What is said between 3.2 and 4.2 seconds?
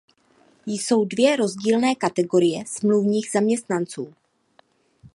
zaměstnanců.